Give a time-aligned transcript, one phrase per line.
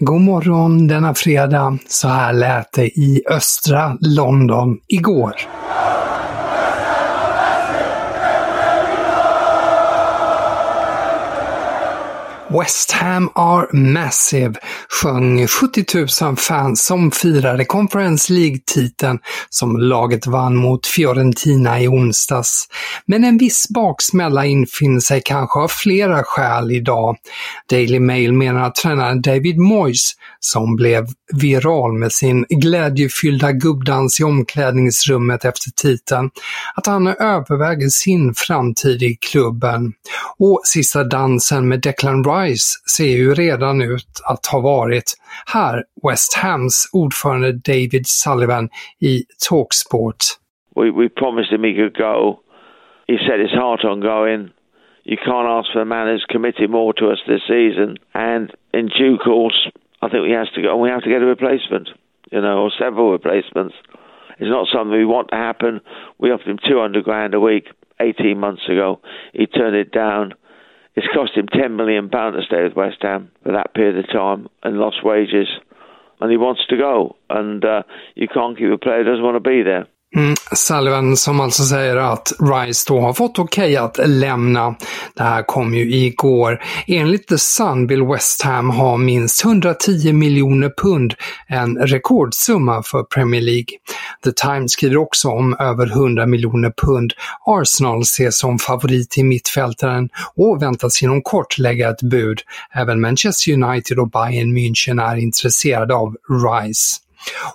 [0.00, 1.78] God morgon denna fredag.
[1.88, 5.32] Så här lät det i östra London igår.
[12.50, 14.54] West Ham are massive
[14.88, 15.84] sjöng 70
[16.22, 19.18] 000 fans som firade Conference League-titeln
[19.50, 22.68] som laget vann mot Fiorentina i onsdags.
[23.06, 27.16] Men en viss baksmälla infinner sig kanske av flera skäl idag.
[27.70, 31.04] Daily Mail menar att tränaren David Moyes, som blev
[31.42, 36.30] viral med sin glädjefyllda gubbdans i omklädningsrummet efter titeln,
[36.76, 39.92] att han överväger sin framtid i klubben.
[40.38, 45.14] Och sista dansen med Declan Rice ser ju redan ut att ha varit
[45.46, 48.68] här West Hams ordförande David Sullivan
[49.00, 50.24] i Talksport.
[50.76, 52.40] We, we promised him he could go.
[53.08, 54.50] He set his heart on going.
[55.04, 57.96] You can't ask for a man who's committed more to us this season.
[58.12, 59.70] And in due course,
[60.00, 60.72] I think we has to go.
[60.72, 61.88] And we have to get a replacement,
[62.30, 63.74] you know, or several replacements.
[64.38, 65.80] It's not something we want to happen.
[66.18, 67.66] We offered him 200 grand a week
[68.00, 69.00] 18 months ago.
[69.32, 70.34] He turned it down.
[70.94, 74.10] It's cost him ten million pounds to stay with West Ham for that period of
[74.12, 75.46] time and lost wages,
[76.20, 77.16] and he wants to go.
[77.30, 77.82] And uh,
[78.16, 79.86] you can't keep a player who doesn't want to be there.
[80.16, 84.74] Mm, som alltså säger att Rice då har fått okej okay att lämna.
[85.14, 86.62] Det här kom ju igår.
[86.86, 91.14] Enligt The Sun vill West Ham ha minst 110 miljoner pund,
[91.46, 93.66] en rekordsumma för Premier League.
[94.24, 97.12] The Times skriver också om över 100 miljoner pund.
[97.46, 102.40] Arsenal ses som favorit i mittfältaren och väntas inom kort lägga ett bud.
[102.74, 107.07] Även Manchester United och Bayern München är intresserade av Rice.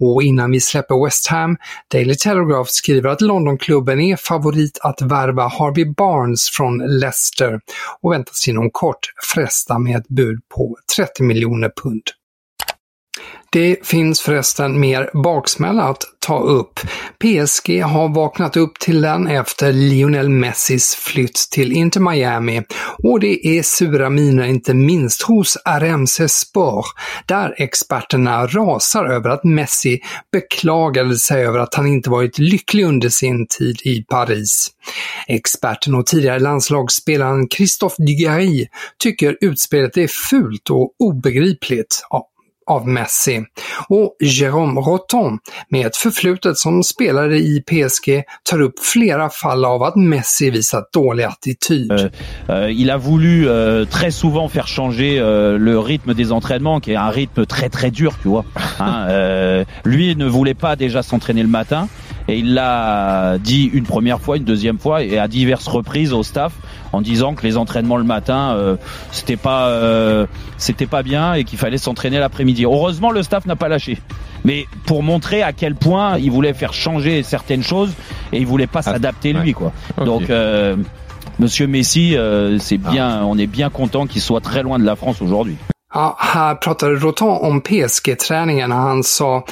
[0.00, 1.56] Och innan vi släpper West Ham,
[1.92, 7.60] Daily Telegraph skriver att Londonklubben är favorit att värva Harvey Barnes från Leicester
[8.00, 8.98] och väntas inom kort
[9.34, 12.02] fresta med ett bud på 30 miljoner pund.
[13.54, 16.80] Det finns förresten mer baksmälla att ta upp.
[17.18, 22.62] PSG har vaknat upp till den efter Lionel Messis flytt till Inter Miami
[23.02, 26.84] och det är sura miner inte minst hos RMC Sport,
[27.26, 30.00] där experterna rasar över att Messi
[30.32, 34.70] beklagade sig över att han inte varit lycklig under sin tid i Paris.
[35.28, 38.66] Experten och tidigare landslagsspelaren Christophe Dugarry
[38.98, 42.06] tycker utspelet är fult och obegripligt
[42.66, 43.42] av Messi.
[43.88, 44.80] Och Jérôme
[45.68, 46.82] med förflutet som
[47.36, 50.50] i PSG, tar upp flera fall av att Messi
[50.92, 51.92] dålig attityd.
[51.92, 52.06] Uh,
[52.48, 55.20] uh, il a voulu uh, très souvent faire changer
[55.58, 58.44] le rythme des entraînements, qui est un rythme très très dur, tu vois.
[58.78, 61.88] Hein, lui ne voulait pas déjà s'entraîner le matin,
[62.28, 66.22] et il l'a dit une première fois, une deuxième fois, et à diverses reprises au
[66.22, 66.52] staff,
[66.92, 68.76] en disant que les entraînements le matin, euh,
[69.12, 70.26] c'était pas, euh,
[70.56, 72.64] c'était pas bien et qu'il fallait s'entraîner l'après-midi.
[72.64, 73.98] Heureusement, le staff n'a pas lâché.
[74.44, 77.92] Mais pour montrer à quel point il voulait faire changer certaines choses
[78.32, 79.72] et il voulait pas ah, s'adapter lui, quoi.
[80.04, 80.76] Donc euh,
[81.38, 82.90] Monsieur Messi, euh, c'est ah.
[82.90, 85.56] bien, on est bien content qu'il soit très loin de la France aujourd'hui.
[85.94, 88.72] Ja, här pratade Roton om PSG-träningen.
[88.72, 89.44] Han sa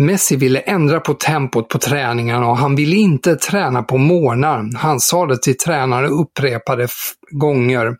[0.00, 4.76] Messi ville ändra på tempot på träningarna och han ville inte träna på morgnar.
[4.76, 6.88] Han sa det till tränare upprepade
[7.30, 7.96] gånger.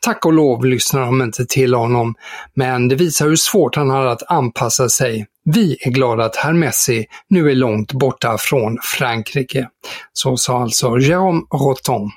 [0.00, 2.14] Tack och lov lyssnade de inte till honom,
[2.54, 5.26] men det visar hur svårt han hade att anpassa sig.
[5.44, 9.68] Vi är glada att herr Messi nu är långt borta från Frankrike.
[10.12, 12.10] Så sa alltså Jérôme Roton.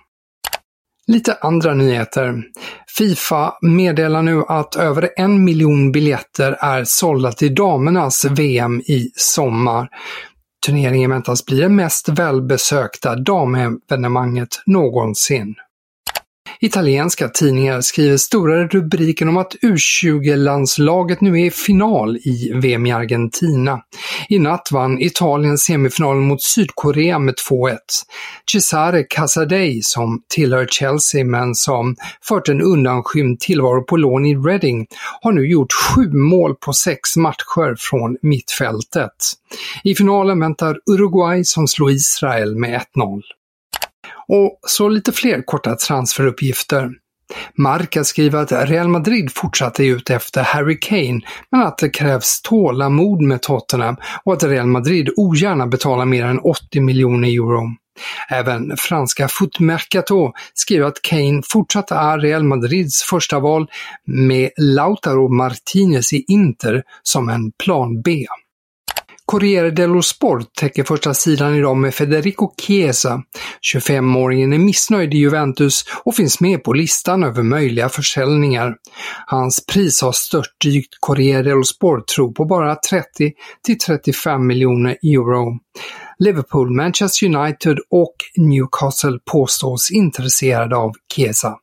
[1.07, 2.43] Lite andra nyheter.
[2.97, 9.89] Fifa meddelar nu att över en miljon biljetter är sålda till damernas VM i sommar.
[10.65, 15.55] Turneringen väntas bli det mest välbesökta damevenemanget någonsin.
[16.59, 22.91] Italienska tidningar skriver stora rubriker om att U20-landslaget nu är i final i VM i
[22.91, 23.79] Argentina.
[24.29, 27.77] I natt vann Italien semifinalen mot Sydkorea med 2-1.
[28.51, 31.95] Cesare Casadei, som tillhör Chelsea men som
[32.27, 34.87] fört en undanskymd tillvaro på lån i Reading,
[35.21, 39.11] har nu gjort sju mål på sex matcher från mittfältet.
[39.83, 43.21] I finalen väntar Uruguay som slår Israel med 1-0.
[44.27, 46.89] Och så lite fler korta transferuppgifter.
[47.57, 51.21] Marca skriver att Real Madrid fortsatte ut efter Harry Kane,
[51.51, 56.39] men att det krävs tålamod med Tottenham och att Real Madrid ogärna betalar mer än
[56.39, 57.75] 80 miljoner euro.
[58.29, 63.67] Även franska Foot Mercato skriver att Kane fortsatt är Real Madrids första val
[64.05, 68.25] med Lautaro Martinez i Inter som en plan B.
[69.25, 73.21] Corriere dello Sport täcker första sidan idag med Federico Chiesa.
[73.73, 78.75] 25-åringen är missnöjd i Juventus och finns med på listan över möjliga försäljningar.
[79.25, 83.05] Hans pris har störtdykt Corriere dello Sport tror på bara 30
[83.65, 85.59] till 35 miljoner euro.
[86.19, 91.55] Liverpool, Manchester United och Newcastle påstås intresserade av Chiesa.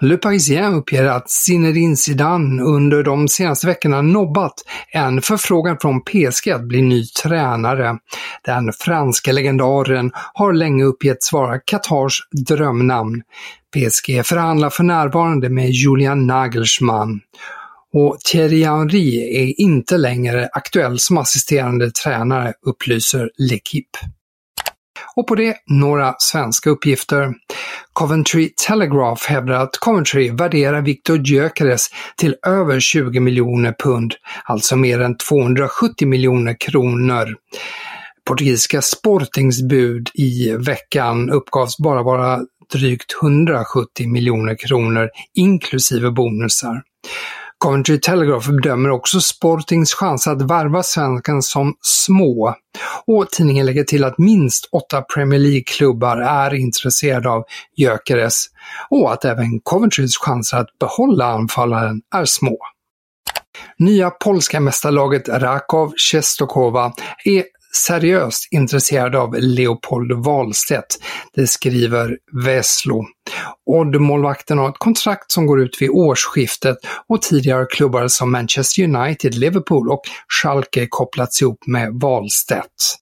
[0.00, 4.54] Le Parisien uppger att Zinedine Zidane under de senaste veckorna nobbat
[4.92, 7.98] en förfrågan från PSG att bli ny tränare.
[8.44, 13.22] Den franska legendaren har länge uppgetts vara Qatars drömnamn.
[13.74, 17.20] PSG förhandlar för närvarande med Julian Nagelsmann.
[17.92, 24.17] Och Thierry Henry är inte längre aktuell som assisterande tränare, upplyser L'Equipe.
[25.16, 27.34] Och på det några svenska uppgifter.
[27.92, 34.14] Coventry Telegraph hävdar att Coventry värderar Victor Gyökeres till över 20 miljoner pund,
[34.44, 37.36] alltså mer än 270 miljoner kronor.
[38.28, 42.40] Portugisiska Sportings bud i veckan uppgavs bara vara
[42.72, 46.82] drygt 170 miljoner kronor inklusive bonusar.
[47.58, 52.54] Coventry Telegraph bedömer också Sportings chans att varva svenskan som små.
[53.06, 57.44] Och tidningen lägger till att minst åtta Premier League-klubbar är intresserade av
[57.76, 58.46] Gyökeres
[58.90, 62.58] och att även Coventrys chanser att behålla anfallaren är små.
[63.78, 66.92] Nya polska mästarlaget Rakow Czestochowa
[67.24, 70.98] är seriöst intresserad av Leopold Wahlstedt.
[71.34, 73.04] Det skriver Veslo.
[73.70, 76.76] Odd-målvakten har ett kontrakt som går ut vid årsskiftet
[77.08, 82.96] och tidigare klubbar som Manchester United, Liverpool och Schalke kopplats ihop med Wahlstedt.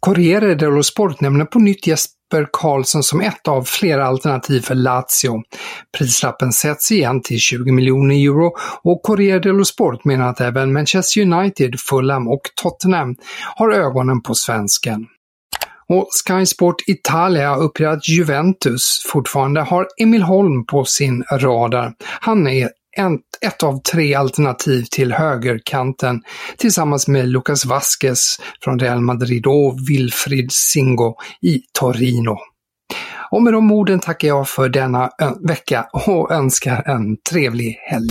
[0.00, 2.21] Corriere dello Sport nämner på nytt Jesper
[2.52, 5.42] Karlsson som ett av flera alternativ för Lazio.
[5.98, 8.52] Prislappen sätts igen till 20 miljoner euro
[8.82, 13.16] och Corriere dello Sport menar att även Manchester United, Fulham och Tottenham
[13.56, 15.06] har ögonen på svensken.
[15.88, 21.92] Och Sky Sport Italia uppger att Juventus fortfarande har Emil Holm på sin radar.
[22.20, 22.68] Han är
[23.40, 26.22] ett av tre alternativ till högerkanten
[26.56, 32.36] tillsammans med Lucas Vasquez från Real Madrid och Wilfried Singo i Torino.
[33.30, 35.10] Och med de orden tackar jag för denna
[35.48, 38.10] vecka och önskar en trevlig helg.